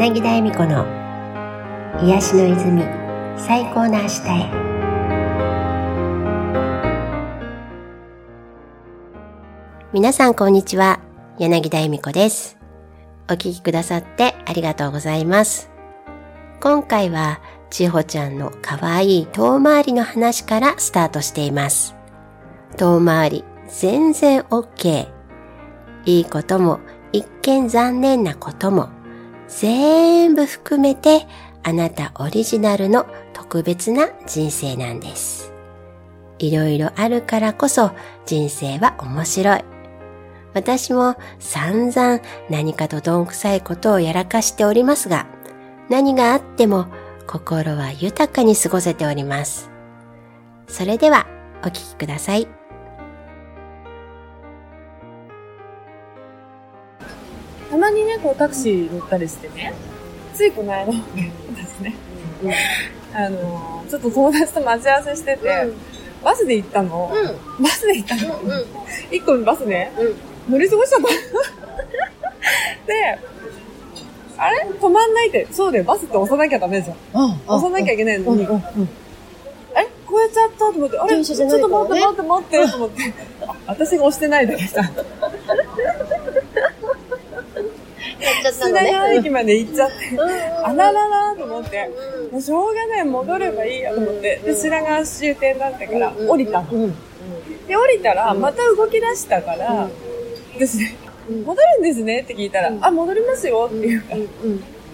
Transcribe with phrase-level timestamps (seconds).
[0.00, 0.86] 柳田恵美子の
[2.02, 2.84] 癒しの泉
[3.36, 4.50] 最高の明日へ。
[9.92, 11.00] 皆さんこんにちは。
[11.38, 12.56] 柳田恵美子です。
[13.28, 15.70] お聞きくださってありがとうございます。
[16.62, 21.94] 今回は千穂ちゃんの可愛い遠回りの話からスタートしています。
[22.78, 25.08] 遠回り全然 OK
[26.06, 26.80] いいことも
[27.12, 28.98] 一見残念なことも。
[29.58, 31.26] 全部含めて
[31.62, 35.52] あなたオリジナルの特別な人生なんです。
[36.38, 37.90] いろいろあるからこそ
[38.24, 39.64] 人生は面白い。
[40.54, 45.26] 私も散々何かとどんくさいことをやらかしておりますが、
[45.88, 46.86] 何があっても
[47.26, 49.70] 心は豊かに過ごせております。
[50.68, 51.26] それでは
[51.62, 52.59] お聴きください。
[57.70, 59.72] たまにね、こうタクシー乗ったりしてね、
[60.34, 60.92] ついこの間で
[61.66, 61.94] すね、
[63.14, 65.68] あの、ちょっと友達と待ち合わせしてて、
[66.24, 67.10] バスで行ったの。
[67.60, 68.40] バスで行ったの。
[69.10, 69.92] 一個のバスね、
[70.48, 71.08] 乗り過ごしちゃった。
[72.86, 73.18] で、
[74.36, 74.66] あれ？
[74.80, 75.46] 止まんないって。
[75.52, 76.96] そうだよ、バスって押さなきゃダメじゃん。
[77.46, 78.42] 押さなきゃいけないのに。
[78.42, 78.46] え？
[78.46, 80.58] 超えちゃった？
[80.58, 81.24] と思って、あれ？
[81.24, 83.14] ちょっと待って待って待ってと思って。
[83.66, 84.46] 私が押してない
[88.42, 88.66] だけさ。
[88.66, 89.94] 品川駅まで行っちゃって、
[90.64, 91.90] あらららと思って、
[92.30, 96.70] もうしょうがない、戻ればいいやと思って、で、品川終点だったから降りたの。
[97.66, 99.88] で、降りたら、また動き出したから、
[100.58, 100.96] ですね、
[101.44, 104.24] 戻るんですねって聞いたら、あ、戻りますよって言うから、じ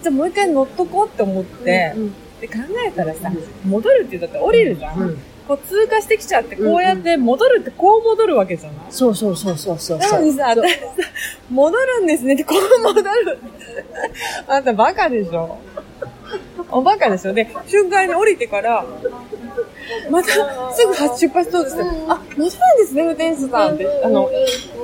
[0.05, 1.93] ゃあもう一回乗っとこうって思って、
[2.41, 2.53] で、考
[2.87, 3.31] えたらさ、
[3.65, 5.17] 戻るって言ったら降りるじゃん。
[5.47, 9.97] こう通過してきちゃって、こうやって戻るってこう戻るわけじゃない、そうそうそうそうそう。
[9.97, 10.85] なのにさ、私さ、
[11.49, 13.39] 戻るんですねってこう戻る。
[14.47, 15.57] あんたバカでしょ？
[16.69, 17.33] おバカでしょ？
[17.33, 18.85] で、瞬間に降りてから、
[20.11, 20.29] また
[20.73, 21.77] すぐ出発そうです。
[22.09, 22.51] あ、戻るんで
[22.85, 24.29] すね、運転手さんって、あの、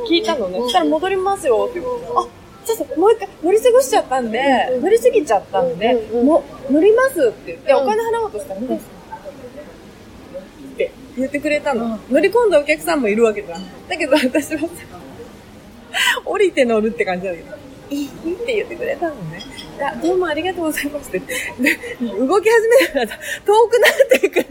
[0.10, 0.60] 聞いたのね。
[0.60, 1.92] そしたら戻りますよって言う。
[2.16, 2.28] あ、
[2.66, 8.62] ちょっともう一回乗り過ごしちゃったんで、乗り過ぎちゃったんで、も乗りますって言って、お金払おうとしたら、
[11.18, 12.00] 言ってくれたの。
[12.10, 13.88] 乗り込んだお客さんもいるわけじゃん。
[13.88, 14.68] だけど私はさ、
[16.26, 17.56] 降りて乗るって感じだけど、
[17.90, 18.10] いいっ
[18.46, 19.42] て言ってくれたのね。
[20.02, 21.20] どうもありがとうございますって。
[21.20, 21.26] で、
[22.02, 24.44] 動き始めたら遠くなっていく。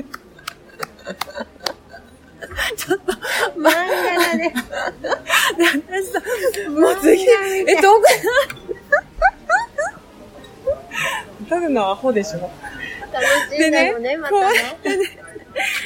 [2.76, 3.12] ちょっと、
[3.58, 4.52] 漫画だね。
[4.52, 6.20] で、私さ、
[6.70, 8.08] もう次、え、遠くな
[11.48, 12.50] ただ のアホでしょ
[13.12, 13.24] 楽
[13.54, 15.21] しいんだろうね、またね。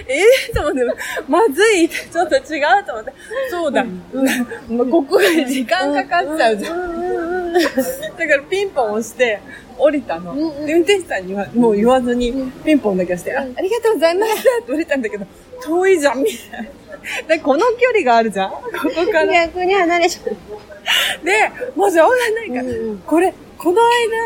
[0.09, 0.85] ええー、と思って、
[1.29, 3.13] まずいちょっと違うと思って。
[3.51, 3.85] そうだ。
[4.13, 7.53] うん、ここが時間かかっちゃうじゃん。
[7.53, 9.41] だからピンポン押して、
[9.79, 10.35] 降りたの。
[10.67, 12.33] で、運転手さんにはもう言わずに、
[12.65, 15.27] ピンポンだけして、あありがとうございますって降りたんだけど、
[15.63, 17.37] 遠いじゃん、みたいな。
[17.37, 19.27] で、この距離があるじゃんここから。
[19.27, 21.25] 逆に離れちゃう。
[21.25, 22.75] で、もうしょうがないから、
[23.07, 23.81] これ、この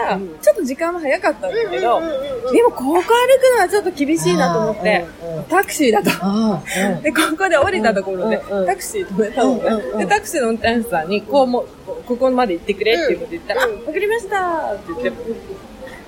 [0.09, 3.05] 間、うん、ちょっと時間は早かったんだけど、でもここ歩く
[3.55, 5.07] のはちょっと厳しいなと思って、
[5.49, 6.11] タクシーだと。
[7.03, 9.99] で、ここで降りたところで、タクシー止めたのね。
[9.99, 11.65] で、タクシーの運転手さんに、こうも、
[12.07, 15.23] ここまで行ってくれっていうこと言ったら、あ、わかりましたって言って、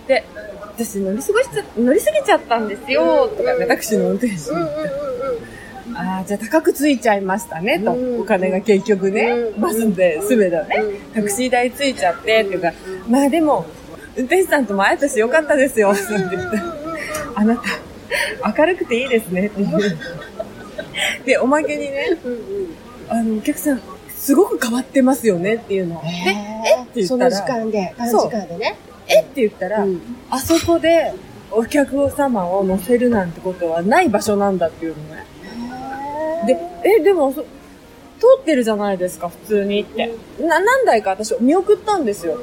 [0.09, 0.25] で、
[0.61, 5.12] 私乗り過ごしちゃ、乗り過ぎちゃったんですよとかね、タクシーの運転手に言って。
[6.03, 7.93] ああ、じゃあ高くついちゃいましたね、と。
[8.21, 10.83] お金が結局ね、バスで済めたね。
[11.15, 12.73] タクシー代ついちゃって、っていうか、
[13.09, 13.67] まあでも、
[14.17, 16.37] 運転手さんとも会えたしよかったですよ、って言って。
[17.35, 17.63] あなた、
[18.61, 19.99] 明るくていいですね、っていう。
[21.25, 22.19] で、おまけにね、
[23.09, 26.01] あの、お客さん、すごく変わってますよねっていうの。
[26.03, 27.31] で、えって言ったら。
[27.31, 28.77] その時間で、短時間でね。
[29.09, 29.21] え？
[29.21, 29.85] って言ったら、
[30.31, 31.13] あそこで
[31.51, 35.25] お客様を乗せるなんてことはない場所なんだっていうのね。
[36.83, 37.45] で、え、でも、通
[38.41, 40.15] ってるじゃないですか、普通にって。
[40.41, 42.39] な、何台か私見送ったんですよ。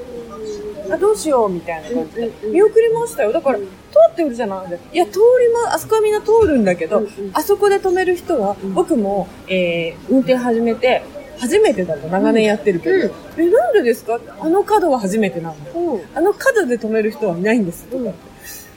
[0.91, 2.31] あ、どうしよう、みたいな感じで。
[2.51, 3.31] 見送りましたよ。
[3.31, 3.65] だから、通
[4.11, 4.89] ってるじゃないですか。
[4.93, 7.03] いや、通りま、あそこはみんな通るんだけど、
[7.33, 11.01] あそこで止める人は、僕も、えー、運転始めて、
[11.37, 14.19] 初めてだと長年やってるけど、うん、え、なんでですか？
[14.41, 15.79] あの角は初めてなんだよ。
[15.79, 17.85] うん、あの角で止める人はいないんです。
[17.85, 18.13] とかって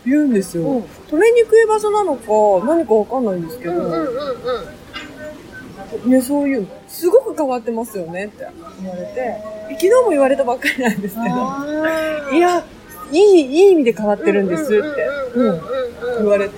[0.07, 0.63] 言うんですよ。
[0.63, 0.79] うん、
[1.11, 4.07] 止めにくい場所なのか、何かわかんないんですけど、うんうんうんうん
[6.07, 8.47] ね、そういう、すごく変わってますよねって
[8.81, 9.37] 言われて、
[9.71, 12.65] 昨日も言われたばっかりなんですけど、いや、
[13.11, 14.79] いい、いい意味で変わってるんですって、
[15.35, 15.61] うん、
[16.19, 16.57] 言われて、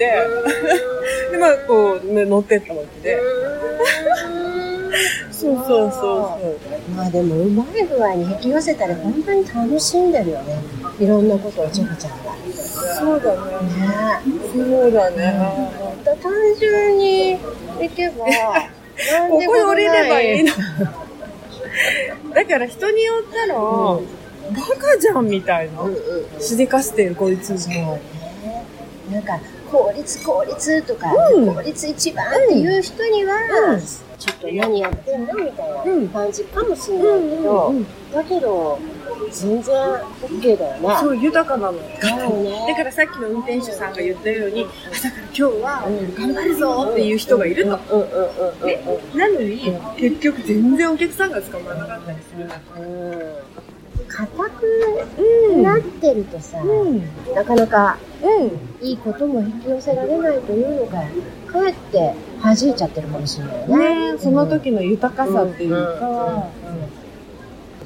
[1.31, 3.21] で、まあ、こう、ね、乗ってったわけで。
[5.31, 6.49] そうそうそうそ
[6.89, 6.91] う。
[6.97, 10.57] まあでも、うまい具合に引き寄せたら本当に楽しんでるよね。
[10.99, 12.35] いろんなことをちほちゃんが。
[12.99, 13.51] そうだね。
[14.25, 15.71] ねそうだね。
[16.05, 17.37] 単純にい
[17.95, 18.27] けば、
[19.31, 20.53] ここに降りればいいの。
[22.35, 24.01] だから人によったら、バ
[24.79, 25.83] カじゃんみたいな。
[26.41, 27.59] しでかしてるこいつ。
[27.59, 28.01] そうね。
[29.13, 29.39] なんか、
[29.71, 33.35] 効率効率とか、効率一番っていう人には、
[34.19, 37.75] ちょっと何やってんのみたいな感じかもしれないけど、
[38.15, 38.79] だけど、
[39.31, 39.75] 全然
[40.23, 40.97] OK だよね。
[41.01, 41.79] そう、豊かなの。
[42.01, 42.67] だよね。
[42.69, 47.71] だからさっきの運転手さんが言ったように、朝から今日は頑張るぞっていう人がいると。
[49.17, 52.49] なのに、結局全然お客さんが捕まらなかったりする。
[52.79, 53.55] うん。
[54.07, 57.03] 硬くなってるとさ、うん。
[57.35, 58.87] なかなかうん。
[58.87, 61.03] いいことも引き寄せられないというのが、
[61.47, 64.13] かえって弾いちゃってるかもしれないよね。
[64.13, 66.49] ねその時の豊かさっていうか、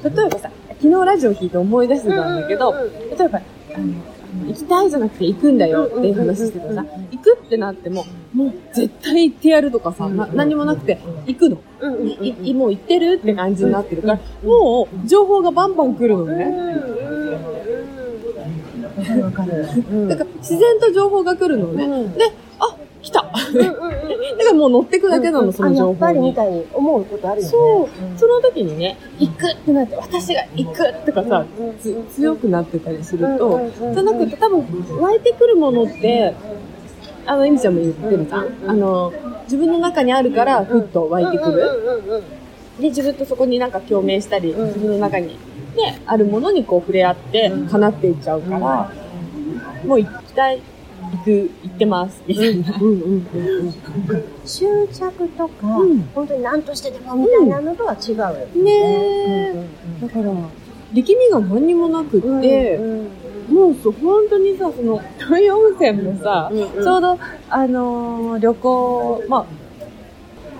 [0.03, 0.49] 例えばさ、
[0.81, 3.41] 昨日ラジオ聞いて思い出してたんだけど、例えば、
[3.75, 3.93] あの、
[4.47, 11.55] 行きたいじゃなくて行くんだよっていう話してたらさ、行くってなっても、もう絶対行ってやるとかさ、な何もなくて、行くの。
[12.53, 16.45] もう行ってるって感じになってるから、もう情報がバンバン来るのね。
[19.21, 20.07] わかるわかる。
[20.07, 21.85] だから自然と情報が来るのね。
[21.85, 22.13] うん。
[22.13, 22.31] で、
[23.53, 23.73] だか
[24.43, 26.33] らもう乗ってくだけなの、その情報あやっぱりみに。
[26.35, 27.51] たいに思うことあるよね。
[27.51, 28.19] そう。
[28.19, 31.45] その時にね、行くってなって、私が行くとかさ、
[31.79, 33.59] つ強くなってたりすると、
[33.93, 34.65] じゃなくて多分
[34.99, 36.33] 湧いてくるものって、
[37.25, 38.47] あの、エミちゃんも言ってるじゃん。
[38.67, 39.13] あの、
[39.43, 42.23] 自分の中にあるから、ふっと湧いてくる。
[42.79, 45.37] で、自分とそこになんか共鳴したり、自分の中に、
[45.75, 48.91] ね、あるものにこう触れ合って、叶っていっちゃうから、
[49.85, 50.61] もう行きたい、
[51.11, 51.31] 行く、
[51.63, 52.73] 行ってます、みたいな。
[54.45, 56.01] 執着とか、うん。
[56.13, 58.63] 本当に何としてでもみたいなのとは違うよね。
[58.63, 58.71] ね
[59.55, 59.67] え。
[60.01, 60.31] だから、
[60.93, 63.07] 力みが何にもなくって、うん
[63.49, 66.83] もうそう、本当にさ、その、東洋温泉もさ、うんうん。
[66.83, 67.17] ちょうど、
[67.49, 69.45] あのー旅行、ま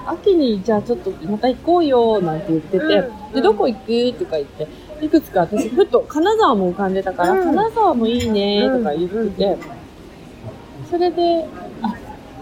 [0.06, 4.68] あ、秋にじゃあちょっとまた行こうよ、なんて言ってて、うんで、どこ行くとか言って、
[5.02, 7.56] いくつか私、ふっと金沢も浮かんでたから、うん。
[7.56, 9.58] 金沢もいいね、とか言ってて、
[10.90, 11.46] それで、
[11.82, 11.96] あ、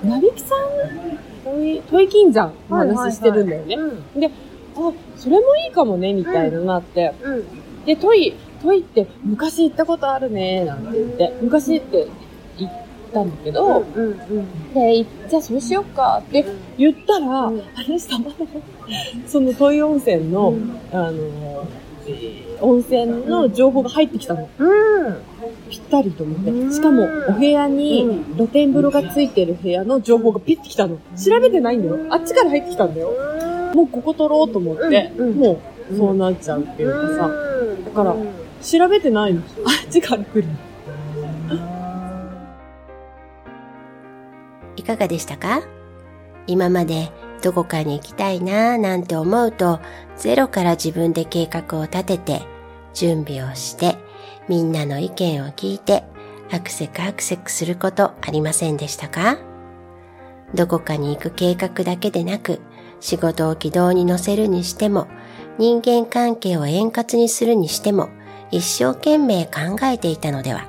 [0.06, 1.18] なびきさん、
[1.90, 3.76] トイ、金山の話してるんだよね。
[3.76, 4.20] うん。
[4.20, 4.28] で、
[4.76, 7.86] あ、それもいいかもね、みたいななって、うん。
[7.86, 12.08] で、トイ、トイって昔行ったことあるね、なんて言って、昔って
[12.58, 12.72] 言っ
[13.14, 16.46] たんだけど、うんうんで、じゃあそうしよっかって
[16.78, 17.62] 言ったら、うん。
[17.76, 18.34] あれしたまの、
[19.26, 20.54] そのトイ温泉の、
[20.92, 21.68] あの、
[22.62, 24.50] 温泉の情報が入ってきたの。
[24.58, 25.18] うん。
[25.67, 26.52] ぴったりと思って。
[26.52, 30.98] うんしかも、お部屋に露天風呂がついてる部屋の情報がピッてきたの。
[31.16, 31.98] 調べてないんだよ。
[32.10, 33.12] あっちから入ってきたんだよ。
[33.74, 35.60] もうここ取ろうと思って、も
[35.92, 37.30] うそうなっちゃうっていうかさ、
[37.86, 38.16] だから
[38.62, 39.42] 調べてないの。
[39.42, 39.44] あ
[39.88, 40.46] っちから来る。
[44.76, 45.62] いかがでしたか？
[46.48, 47.12] 今まで
[47.42, 49.80] どこかに行きたいなぁなんて思うと、
[50.16, 52.42] ゼロから自分で計画を立てて、
[52.94, 53.96] 準備をして、
[54.48, 56.04] みんなの意見を聞いて、
[56.52, 59.38] アクセクアクセクすることありませんでしたか？
[60.54, 62.62] どこかに行く計画だけでなく、
[63.00, 65.08] 仕事を軌道に乗せるにしても、
[65.58, 68.10] 人間関係を円滑にするにしても、
[68.50, 70.66] 一生懸命考えていたのでは。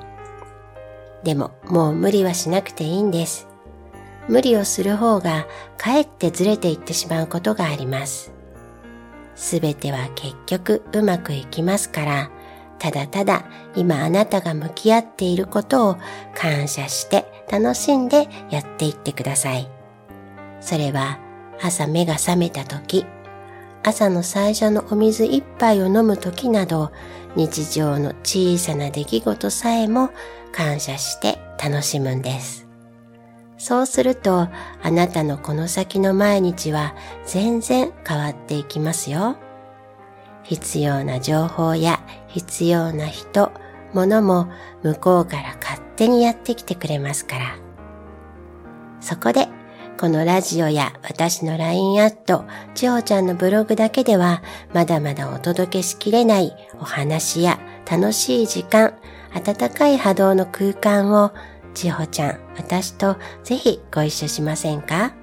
[1.23, 3.47] でも、もう無理はしなくていいんです。
[4.27, 8.33] 無理をする方がかえってずれていってしまうことがあります。
[9.35, 12.31] すべては結局うまくいきますから、
[12.79, 13.45] ただただ
[13.75, 15.97] 今あなたが向き合っていることを
[16.33, 19.69] 感謝して楽しんでやっていってください。
[20.61, 21.19] それは
[21.61, 23.05] 朝目が覚めた時、
[23.83, 26.91] 朝の最初のお水一杯を飲む時など
[27.35, 30.09] 日常の小さな出来事さえも
[30.51, 32.67] 感謝して楽しむんです。
[33.57, 34.47] そうすると、
[34.81, 36.95] あなたのこの先の毎日は
[37.25, 39.35] 全然変わっていきますよ。
[40.49, 43.51] 必要な情報や必要な人、
[43.93, 44.49] 物も
[44.81, 47.55] 向こうから勝手にやってきてくれますから。
[48.99, 49.47] そこで、
[49.99, 54.41] このラジオや私の LINE アット、ちほちゃんのブログだけでは、
[54.73, 58.95] まだまだお届けしきれないお話や楽しい時間、
[59.35, 61.31] 温かい波動の空間を
[61.75, 65.13] ちほちゃん、私とぜひご一緒しませんか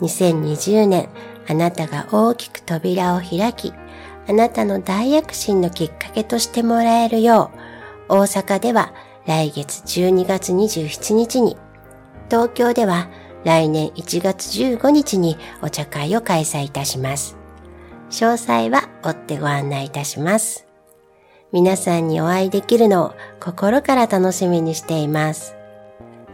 [0.00, 1.08] ?2020 年、
[1.48, 3.72] あなたが大きく扉を開き、
[4.28, 7.50] あなたの大躍進のきっかけとしてもらえるよ
[8.08, 8.92] う、大阪では
[9.26, 11.56] 来月12月27日に、
[12.30, 13.08] 東京では
[13.44, 17.36] 来年1月15日にお茶会を開催いたします。
[18.10, 20.66] 詳細は追ってご案内いたします。
[21.50, 25.56] 皆さんにお会いできるのを心から楽しみにしています。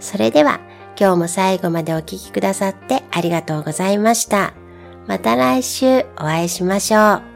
[0.00, 0.60] それでは
[0.98, 4.54] 今日も最後までお聴きくださってありがとうございました。
[5.06, 7.27] また来週お会いしましょう。